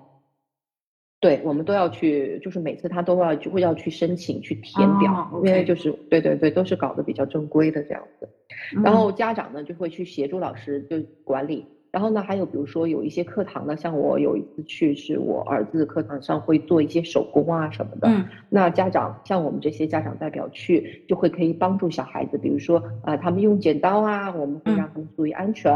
[1.18, 8.28] 对，我们都要去，就是每次他都要就会要去申请去填表，哦因为就是对对对，都是搞得比较正规的这样子。
[8.76, 11.66] 嗯然后家长呢就会去协助老师就管理。
[11.90, 18.08] 然后呢，还有比如说有一些课堂呢，像我有一次去，是我儿子课堂上会做一些手工啊什么的。
[18.08, 25.72] 嗯那家长像我们这些家长代表去，就会可以帮助小孩子，比如说呃，他们用剪刀啊，我们会嗯让他们注意安全。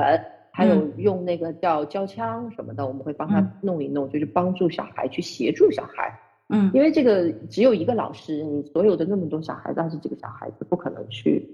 [0.56, 6.16] 还有用那个叫胶枪什么的，我们会帮他嗯弄一弄，就是帮助小孩去协助小孩。
[6.50, 11.44] 嗯因为这个只有一个老师，你所有的那么多小孩子，但是这个小孩子不可能去，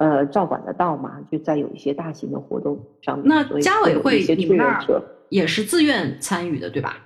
[0.00, 1.20] 呃，照管得到嘛。
[1.30, 6.96] 就在有一些大型的活动上面，那家委会会有一些你们那儿也是自愿参与的，对吧？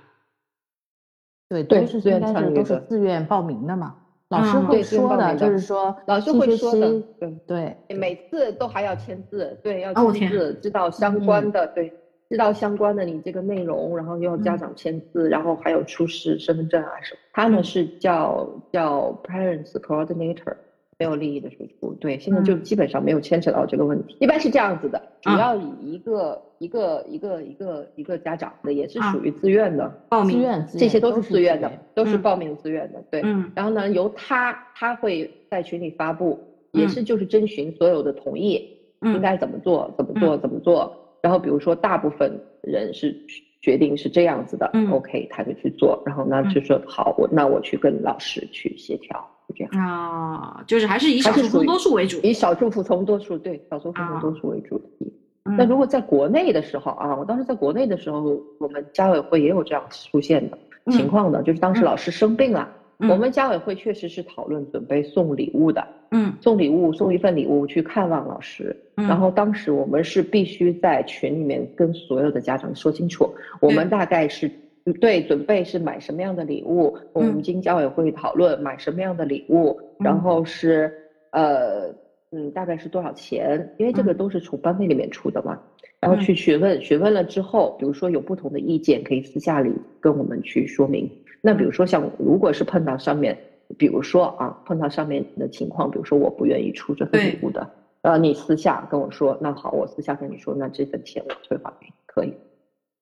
[1.49, 3.97] 对，对都是自愿参与的都是自愿报名的嘛。
[4.29, 11.93] 老师嗯会说的，就是说老师会说的期，对，对，每次都还要签字，对，要签字，知道相关的，对，
[12.27, 17.19] 知道相关的你这个内容，然后要家嗯长签字，然后还有出示身份证啊什么。
[17.33, 20.55] 他呢嗯是叫叫 Parents Coordinator，
[20.97, 21.93] 没有利益的输出。
[21.95, 24.15] 对，现在就嗯基本上没有牵扯到这个问题。
[24.19, 33.03] 一般是这样子的，主啊要以一个一个一个一个一个家长的，也是啊属于自愿的，自报名，这些都是自愿的，都是嗯报名自愿的。
[33.11, 36.39] 对，嗯然后呢，由他他会在群里发布，
[36.71, 38.53] 也嗯是就是征询所有的同意，
[39.01, 40.95] 应嗯该怎么做，怎么做，怎么做。
[41.21, 43.15] 然后比如说大部分人是
[43.59, 46.01] 决定是这样子的、嗯 o k 他就去做。
[46.05, 49.73] 然后呢嗯就说好，我那我去跟老师去协调，就这样。
[49.79, 52.19] 啊，就是还是以少数服还是属于多数为主。
[52.21, 55.13] 以少数服从多数，对少数服啊从多数为主题。
[55.47, 60.57] 嗯那如果在国内的时候啊，我当时在国内的时候，我们家委会也有这样出现的
[60.91, 68.75] 情况的，就是当时嗯老师生病了，嗯我们家委会确实是讨论准备送礼物的，嗯送礼物送一份礼物去看望老师。
[68.97, 73.29] 嗯然后当时我们是必须在群里面跟所有的家长说清楚，
[73.59, 74.49] 我们大概是
[74.93, 80.93] 对准备是买什么样的礼物，我们经交委会讨论买什么样的礼物，嗯然后是
[81.31, 81.93] 呃
[82.31, 85.59] 嗯大概是多少钱，因为这个嗯都是从班费里面出的嘛。
[86.01, 91.09] 然后去询问，询问了之后，比如说有不同的意见，可以私下里跟我们去说明。
[91.41, 93.35] 那比如说像如果是碰到上面，
[93.75, 97.67] 比如说啊碰到上面的情况，比如说我不愿意出这份礼物的，
[98.03, 102.31] 呃，你私下跟我说，那好，我私下跟你说，那这份钱我退还给你，可以。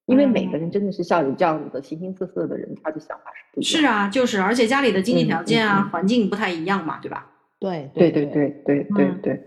[0.05, 3.81] 因为每个人真的是像你这样子的形形色色的人，他的想法是不一样。
[3.81, 7.25] 是，啊，就是，而且家里的经济嗯条件啊、嗯嗯环境不太一样嘛，对吧？
[7.59, 9.41] 对对对对对对嗯对。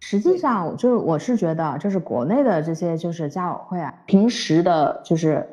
[0.00, 5.46] 实际上，就是我是觉得，就是国内的这些就是家委会啊，平时的就是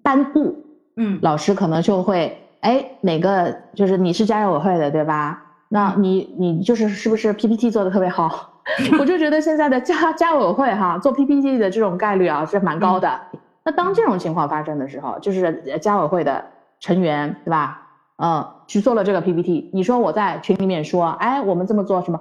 [0.00, 0.64] 颁布，
[0.96, 5.47] 嗯老师可能就会，哎，哪个就是你是家委会的对吧？
[5.68, 8.62] 那你你就是是不是 PPT 做的特别好？
[8.98, 13.18] 我就觉得现在的家家委会哈做 PPT 的这种概率啊是蛮高的。
[13.64, 16.44] 那当这种情况发生的时候，就是家委会的
[16.80, 17.82] 成员对吧？
[18.16, 22.18] 嗯，去做了这个 PPT，你说我在群里面说，哎，我们这么做什么？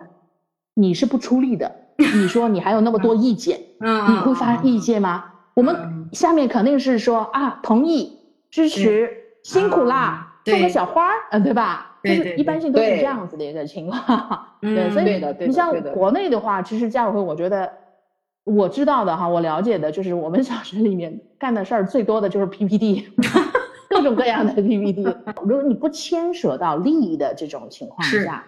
[0.75, 5.23] 你是不出力的，你说你还有那么多意见，嗯，你会发意见吗？
[5.55, 8.19] 我们下面肯定是说啊，同意、
[8.51, 9.09] 支持，
[9.43, 11.86] 辛苦啦，送个小花儿，嗯，对吧？
[12.07, 14.45] 就是一般性都是这样子的一个情况。
[14.61, 17.71] 对，所以你像国内的话，其实家委会，我觉得
[18.43, 23.09] 我知道的哈，我了解的就是我们小学里面干的事儿最多的就是 PPT，
[23.89, 25.03] 各种各样的 PPT。
[25.45, 28.43] 如果你不牵扯到利益的这种情况下。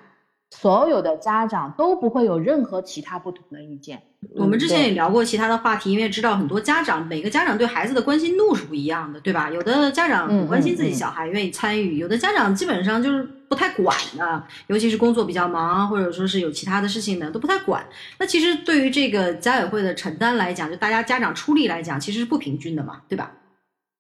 [0.52, 4.02] 所有的家长都不会有任何其他不同的意见。
[4.36, 9.52] 我们之前也聊过其他的话题，因为知道很多家长，每个家长对孩子的关心度是不一样的，对吧？
[9.52, 17.84] 有的家长很关心自己小孩，愿意参与；有的家长基本上就是不太管的，尤其是工作比较忙，或者说是有其他的事情的，都不太管。
[18.20, 23.32] 那其实对于这个家委会的承担来讲，就大家家长出力来讲，其实是不平均的嘛，对吧？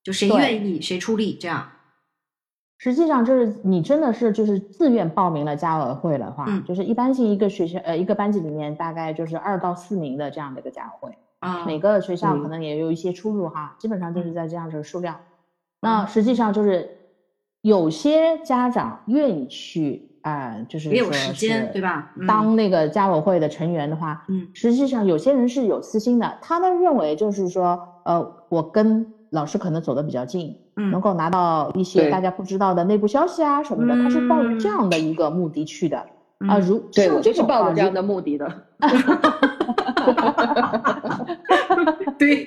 [0.03, 1.69] 就谁愿意谁出力这样。
[2.77, 15.19] 实际上就是你真的是就是自愿报名了家委会的话，嗯，就是一般性一个学校呃一个班级里面大概就是二到四名的这样的一个家委会啊，每个学校可能也有一些出入哈，基本上就是在这样的数量。
[15.81, 16.98] 那实际上就是
[17.61, 22.11] 有些家长愿意去啊，就是也有时间对吧？
[22.27, 30.57] 当那个家委会的成员的话，嗯，实际上有些人是有私心的，他们认为就是说呃我跟老师可能走得比较近。
[30.79, 35.97] 能够拿到一些大家不知道的内部消息啊什么的，他是抱着这样的一个目的去的
[36.47, 36.57] 啊。
[36.57, 38.49] 如对我就是抱着这样的目的的。
[42.19, 42.45] 对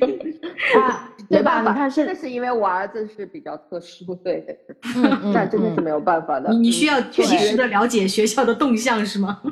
[0.78, 1.62] 啊， 对吧？
[1.62, 4.46] 你看是，那是因为我儿子是比较特殊，对，
[5.32, 6.52] 那真的是没有办法的。
[6.52, 9.40] 你你需要及时的了解学校的动向是吗？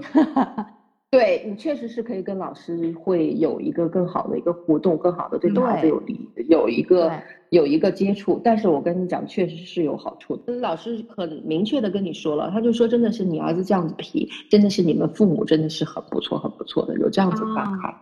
[1.10, 7.10] 对你确实是可以跟老师会有一个更好的一个互动，更好的对孩子有利，有一个
[7.48, 8.40] 有一个接触。
[8.44, 10.52] 但是我跟你讲，确实是有好处的。
[10.58, 17.92] 老师很明确的跟你说了，他就说真的是你儿子这样子皮，真的是你们父母真的是很不错，很不错的，有这样子感慨，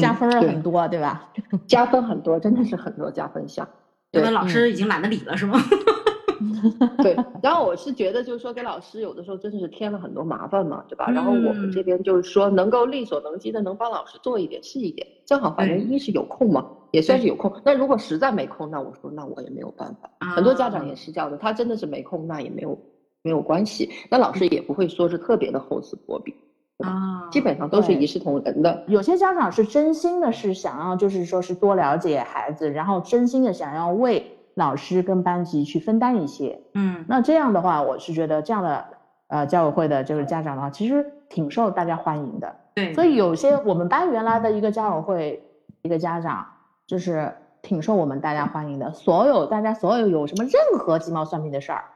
[0.00, 1.30] 加分很多，对吧？
[1.66, 3.68] 加分很多，真的是很多加分项。
[4.12, 5.58] 因为老师已经懒得理了，是吗？
[7.02, 11.10] 对， 然后我是觉得，就是说给老师有的时候真的是添了很多麻烦嘛，对吧？
[11.10, 17.52] 然后我们这边就是说能够力所能及的，能帮老师做一点是一点，正好反正一是有空嘛，也算是有空。
[17.64, 20.10] 那如果实在没空，那我说那我也没有办法。
[20.34, 22.78] 很多家长也是这样的，他真的是没空，那也没有
[23.22, 26.34] 没有关系，那老师也不会说是特别的厚此薄彼，
[26.78, 28.84] 啊，基本上都是一视同仁的。
[28.86, 34.30] 有些家长是真心的，是想要就是说是多了解孩子，然后真心的想要为。
[34.56, 38.84] 老师跟班级去分担一些，嗯，那这样的话，我是觉得这样的
[39.26, 42.54] 呃教委会的这个家长的话，其实挺受大家欢迎的。
[42.72, 45.42] 对，所以有些我们班原来的一个家委会
[45.82, 46.46] 一个家长，
[46.86, 48.92] 就是挺受我们大家欢迎的。
[48.92, 51.86] 所有大家所有有什么任何鸡毛蒜皮的事儿，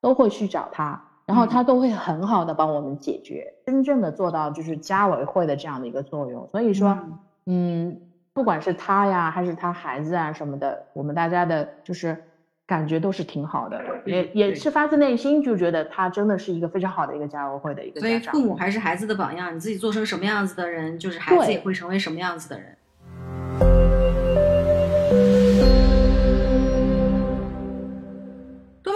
[0.00, 6.48] 都会去找他，然后他都会很好的帮我们解决，真正的做到就是家委会的这样的一个作用。
[6.48, 6.98] 所以说，
[7.46, 8.00] 嗯。
[8.32, 12.16] 不管是他呀，还是他孩子啊什么的，我们大家的就是
[12.64, 18.00] 感觉都是挺好的，也也是发自内心就觉得他真的是一个非常好的一个家委会的一个。
[18.00, 22.68] 所以父母还是孩子的榜样，你自己做成什么样子的人，就是孩子也会成为什么样子的人。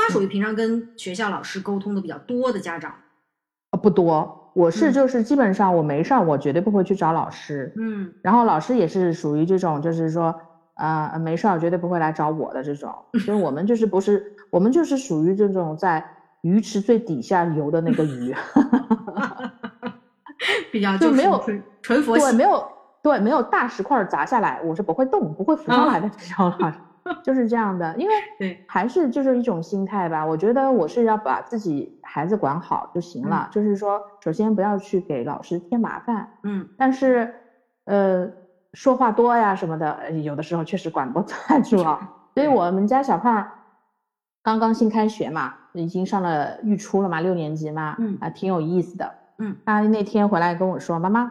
[0.05, 2.93] 多妈属于平常跟学校老师沟通的比较多的家长
[3.71, 4.41] 啊，不多。
[4.55, 7.73] 我是就是基本上我没事儿，我绝对不会去找老师。
[7.77, 10.33] 嗯，然后老师也是属于这种，就是说，
[10.75, 12.95] 呃，没事儿绝对不会来找我的这种。
[13.25, 16.05] 所以我们就是不是，我们就是属于这种在
[16.43, 18.33] 鱼池最底下游的那个鱼，
[20.71, 21.43] 比较就没有
[21.83, 22.65] 纯佛系，对，没有
[23.03, 26.77] 对，没有大石块砸下来，我是不会动，不会浮上来的这种老师。
[27.23, 30.25] 就是这样的，因为 对，还是就是一种心态吧。
[30.25, 33.49] 我觉得我是要把自己孩子管好就行了。
[33.51, 36.67] 就是说，首先不要去给老师添麻烦，嗯。
[36.77, 37.31] 但是，
[37.85, 38.31] 呃，
[38.73, 41.99] 说话多呀什么的，有的时候确实管不太住啊。
[42.35, 43.47] 所以我们家小胖
[44.43, 49.15] 刚刚新开学嘛，已经上了预初了嘛，六年级嘛，嗯啊，挺有意思的。
[49.39, 51.31] 嗯，他那天回来跟我说，妈妈，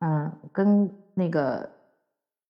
[0.00, 1.70] 嗯，跟那个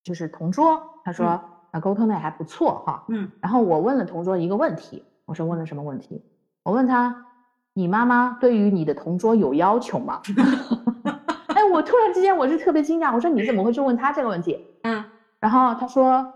[0.03, 1.41] 就是同桌，他说。
[1.75, 6.23] 啊，沟通的也还不错哈，嗯，然后我问了同桌一个问题，我说问了什么问题？
[6.63, 7.27] 我问他，
[7.73, 10.23] 你妈妈对于你的同桌有要求吗？
[11.53, 14.65] 哎，我突然之间我是特别惊讶，我说你怎么会去问他这个问题？
[14.85, 15.05] 嗯，
[15.41, 16.33] 然后他说，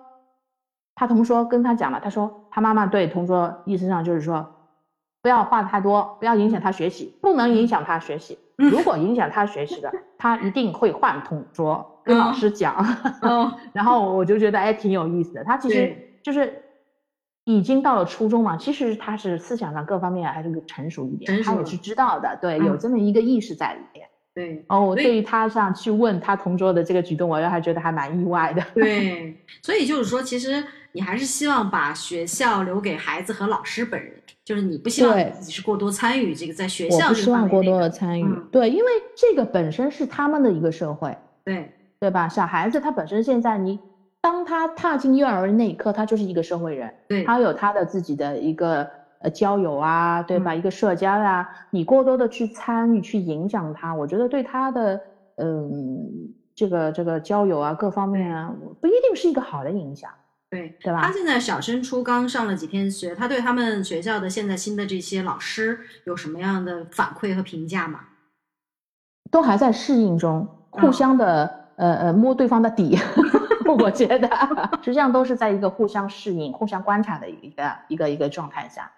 [0.96, 4.44] 他同桌跟他讲了，他说他妈妈对同桌意思上就是说，
[5.22, 11.97] 不要话太多，不要影响他学习，不能影响他学习，如果影响他学习的，他一定会换同桌。
[12.08, 12.74] 跟老师讲，
[13.74, 15.44] 然后我就觉得哎挺有意思的。
[15.44, 16.52] 他其实就是
[17.44, 24.06] 已经到了初中嘛，其实他是思想上各方面还是成熟一点，他也是知道的，对，有这么一个意识在里面。
[24.34, 28.64] 对哦，我对于他这样去问他同桌的这个举动，我还觉得还蛮意外的。
[28.72, 34.12] 对， 所以就是说，其实你还是希望把学校留给孩子和老师本人，
[34.44, 42.28] 就是你不希望你自己是过多参与这个在学校这个范围希望过多的参与，嗯对，因为这个本身是他们的一个社会，对对吧？
[42.28, 43.80] 小孩子他本身现在你
[44.20, 48.88] 当他踏进幼儿园那一刻，他就是一个社会人，对他有他的自己的一个
[49.18, 50.52] 呃交友啊，对吧？
[50.54, 55.00] 嗯一个社交呀、你过多的去参与、去影响他，我觉得对他的
[55.36, 60.10] 嗯这个这个交友啊各方面啊，不一定是一个好的影响，
[60.50, 60.76] 对。
[60.80, 61.12] 对吧他？
[61.12, 68.00] 现在小升初刚上了几天学，他对他们学校的现在新的这些老师有什么样的反馈和评价吗？
[69.30, 72.98] 都还在适应中，互嗯相的、呃呃摸对方的底，
[73.78, 74.28] 我觉得。
[74.82, 78.90] 实际上都是在一个互相适应、互相观察的一个一个一个状态下。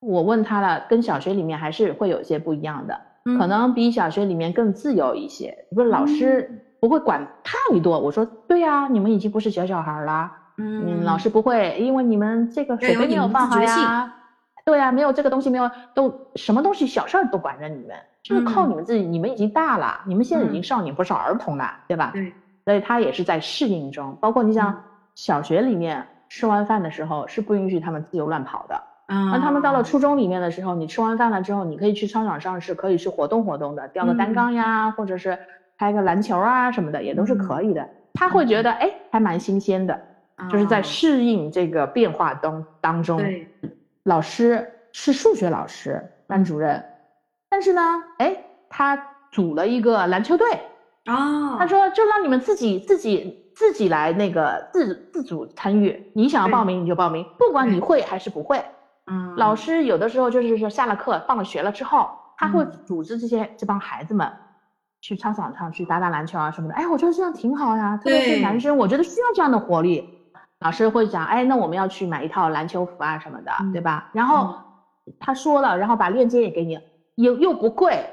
[0.00, 3.38] 我问他了，跟小学里面还是会有一些不一样的，嗯。
[3.38, 7.98] 可能比小学里面更自由一些，不是老师不会管太多。
[7.98, 14.12] 我说对呀、你们已经不是小小孩啦，嗯，老师不会，因为你们这个水杯没有放好呀，
[14.64, 18.70] 对呀、没有这个东西没有，都什么东西小事儿都管着你们，就是靠嗯。
[18.70, 20.62] 你们自己，你们已经大了，你们现在已经嗯。
[20.62, 22.10] 少年不是儿童了，对吧？
[22.12, 22.34] 对？
[22.64, 24.54] 所以他也是在适应中，包括你嗯。
[24.54, 34.34] 想小学里面吃完饭的时候是不允许他们自由乱跑的，嗯，那他们到了初中里面的时候，你吃完饭了之后，你可以去操场上是可以去活动活动的，吊个单嗯。
[34.34, 35.38] 杠呀，或者是
[35.76, 37.88] 拍个篮球啊什么的，也都是可以的。
[38.14, 39.98] 他会觉得哎，还蛮新鲜的，
[40.50, 43.18] 就是在啊适应这个变化当当中。
[43.18, 43.48] 对。
[44.04, 46.82] 老师是数学老师，班主任，
[47.52, 48.34] 但是呢，哎，
[48.70, 48.98] 他
[49.30, 50.48] 组了一个篮球队，
[51.04, 58.64] 哦，他说就让你们自己自己自己来那个自自主参与，你想要报名你就报名，不管你会还是不会。
[59.04, 64.32] 嗯老师有的时候就是说下了课放了学了之后，他会嗯组织这些这帮孩子们
[65.02, 66.74] 去操场上去打打篮球啊什么的。
[66.74, 70.08] 哎，我觉得这样挺好呀，特别是男生，我觉得需要这样的活力。
[70.60, 74.08] 老师会讲，哎，那我们要去买一套篮球服啊什么的，嗯对吧？
[74.14, 74.54] 然后
[75.20, 76.78] 他说了，然后把链接也给你，
[77.16, 78.04] 又又不贵，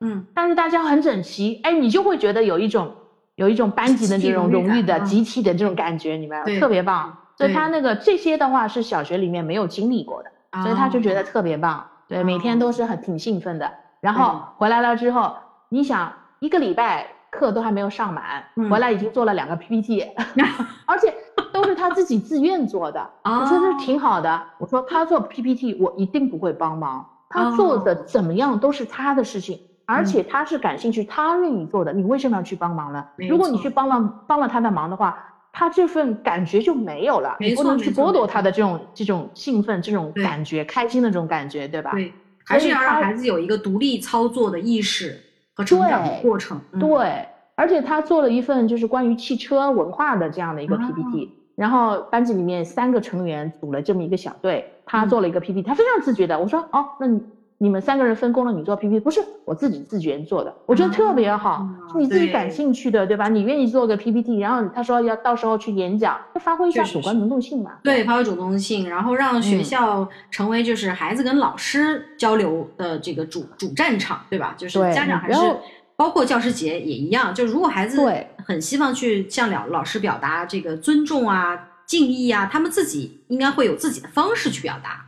[0.00, 2.94] 嗯但是大家很整齐，哎，你就会觉得有一种
[3.36, 7.16] 有一种班级的这种荣誉的集体的这种感觉，你们对特别棒。
[7.36, 10.30] 所以他那个这些的话是小学里面没有经历过的。
[10.62, 13.70] 所以他就觉得特别棒，对，每天都是很挺兴奋的。
[14.00, 15.36] 然后回来了之后，
[15.68, 20.04] 你想一个礼拜课都还没有上满，嗯回来已经做了两个 PPT，
[20.86, 21.14] 而且
[21.52, 24.42] 都是他自己自愿做的，哦我说这挺好的。
[24.56, 29.58] 我说他做 PPT 我一定不会帮忙，他做的哦怎么样都是他的事情。
[29.90, 33.02] 而且他是感兴趣，他愿意做的，你为什么要去帮忙呢？
[33.16, 35.18] 如果你去帮了帮了他的忙的话，
[35.50, 41.92] 他这份感觉就没有了，没你不能去剥夺他的这种这种兴奋、这种感觉、开心的这种感觉，对吧？
[41.92, 42.12] 对，
[42.44, 45.18] 还是要让孩子有一个独立操作的意识
[45.54, 46.60] 和成长的对过程。
[46.72, 57.20] 嗯，对，而且他做了一份就是关于汽车文化的这样的一个哦 PPT，、然后班级里面三个成员组了这么一个小队，他嗯做了一个 PPT，、他非常自觉的，我说哦，那你
[57.58, 63.28] 你们三个人分工了，你做 PPT，不是我自己自觉做的，我觉得特别好，哦是你自己感兴趣的，对吧？
[63.28, 67.72] 你愿意做个 PPT，然后他说要到时候去演讲，就发挥一下主观能动性嘛。
[67.82, 74.54] 对，发挥主动性，然后让学嗯校成为就是孩子跟老师交流的这个主主战场，对吧？
[74.56, 75.40] 就是家长还是
[75.96, 85.06] 包括教师节也一样，就如果孩子对很希望去向老老师表达这个尊重啊、敬意啊，他们自己应该会有自己的方式去表达。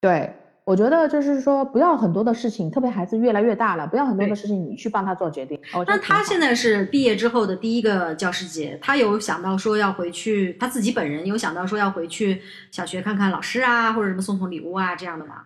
[0.00, 5.60] 对，我觉得就是说，不要很多的事情，特别孩子越来越大了，不要很多的事情你去帮他做决定。
[5.74, 12.40] 我觉那得挺好他现在是毕业之后的第一个教师节，他有想到说要回去，他自己本人有想到说要回去
[12.70, 15.42] 小学看看老师啊，或者什么送送礼物啊这样的吗？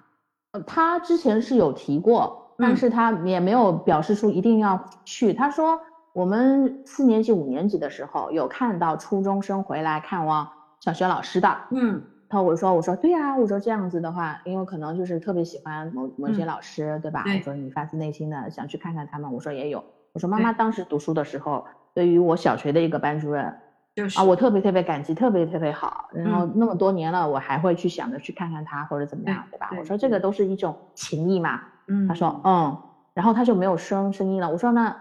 [0.52, 5.32] 呃他之前是有提过，但嗯是他也没有表示出一定要去。
[5.32, 5.80] 他说
[6.12, 10.48] 我们四年级、五年级的时候有看到初中生回来看望
[10.80, 11.58] 小学老师的。
[11.70, 17.24] 嗯然后我说我说对呀、我说这样子的话，因为可能就是特别喜欢某某些嗯老师，对吧？
[17.24, 19.84] 对我说你发自内心的想去看看他们，我说也有。
[20.12, 23.52] 我说妈妈当时读书的时候，对于我小学的一个班主任，
[23.96, 26.08] 就是啊，我特别特别感激，特别特别好。
[26.12, 29.66] 然后嗯那么多年了，我还会去想着去看看他或者怎么样，对吧？
[29.70, 31.60] 对我说这个都是一种情谊嘛。
[31.88, 32.78] 嗯，他说嗯，
[33.12, 34.48] 然后他就没有声声音了。
[34.48, 34.96] 我说那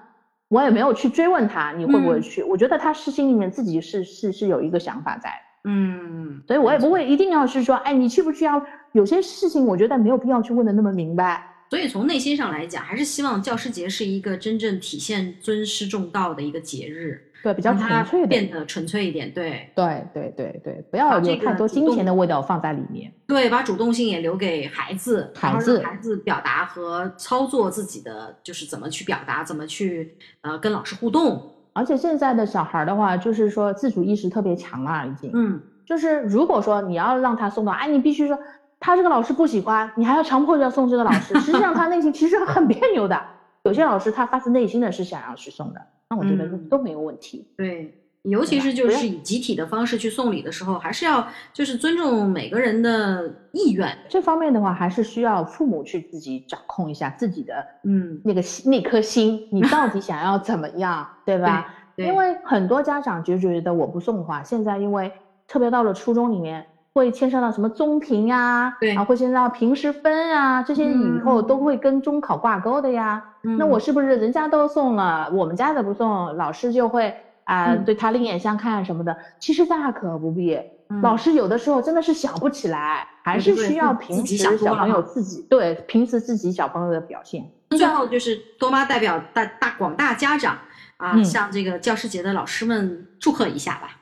[0.47, 8.61] 我也没有去追问他你会不会嗯去，我觉得他是心里面自己是是是有一个想法在的，嗯，所以我也不会一定要是说，哎，你去不去啊？
[8.93, 11.45] 有些事情我觉得没有必要去问的那么明白。
[11.69, 17.25] 所以从内心上来讲，还是希望教师节是一个真正体现尊师重道的一个节日。
[17.43, 19.31] 对，比较让它纯粹的，变得纯粹一点。
[19.31, 23.13] 对对对对对，不把要这个有太多金钱的味道放在里面。
[23.27, 31.49] 对，把主动性也留给孩子，孩子让孩子表达和操作自己的，就是怎么去表达，怎么去呃跟老师互动。
[31.73, 35.31] 而且现在的小孩儿的话，就是说自主意识特别强了，已经。
[35.33, 38.37] 嗯，就是如果说你要让他送到，哎，你必须说
[38.79, 43.21] 他这个老师不喜欢，你还要强迫着要送这个老师，实际上他内心其实很别扭的。
[43.63, 47.47] 有些老师他发自内心的是想要去送的，那我觉得嗯都没有问题。
[47.55, 47.95] 对。
[48.23, 53.97] 尤其是就是以集体的方式去送礼的时候，还是要就是尊重每个人的意愿。
[54.09, 61.73] 这方面的话，还是需要父母去自己掌控一下自己的嗯，那个心那颗心，你到底想要怎么样，对 吧？
[61.95, 65.11] 对因为很多家长就觉得我不送的话，现在因为
[65.47, 73.23] 特别到了初中里面，会牵涉到什么综评呀，对啊，会牵涉到平时分啊，这些以后嗯都会跟中考挂钩的呀。
[73.57, 77.15] 那我嗯是不是人家都送了，我们家的不送，老师就会
[77.49, 79.17] 啊、嗯对他另眼相看什么的？
[79.39, 80.55] 其实大可不必。
[80.55, 87.43] 嗯老师有的时候真的是想不起来，还是需要平时小朋友自己对平时自己小朋友的表现。
[87.69, 90.57] 最后就是多妈代表大大广大家长
[90.97, 93.97] 啊，嗯向这个教师节的老师们祝贺一下吧。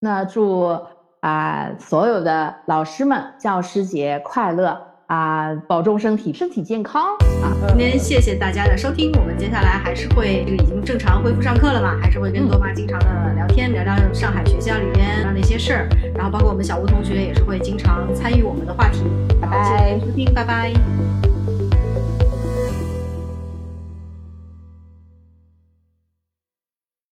[0.00, 0.78] 那祝
[1.20, 7.04] 啊、所有的老师们教师节快乐啊、保重身体，身体健康
[7.42, 7.54] 啊。
[7.68, 19.04] 今天谢谢大家的收听，我们接下来还是会这个已经正常恢复上课了嘛，还是会跟多妈经常的聊天，聊聊上海学校里边的那些事儿，然后包括我们小吴同学也是会经常参与我们的话题。
[19.40, 21.25] 拜好谢谢拜收听，拜拜。